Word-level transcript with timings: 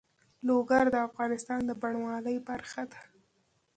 لوگر 0.47 0.85
د 0.91 0.95
افغانستان 1.07 1.59
د 1.65 1.71
بڼوالۍ 1.81 2.37
برخه 2.49 2.83
ده. 2.91 3.01